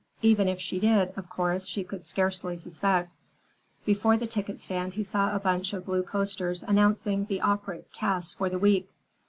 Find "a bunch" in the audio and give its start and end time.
5.35-5.73